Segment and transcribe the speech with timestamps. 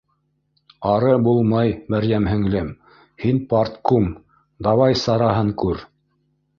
[0.93, 2.73] Ары булмай, Мәрйәм һеңлем,
[3.27, 4.11] һин— парткум,
[4.71, 5.89] давай, сараһын күр